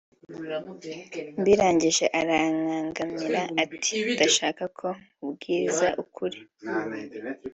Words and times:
Mbirangije 1.39 2.05
arankankamira 2.19 3.41
ati 3.63 3.95
‘Ndashaka 4.13 4.63
ko 4.79 4.87
kumbwiza 5.15 5.87
ukuri 6.03 6.39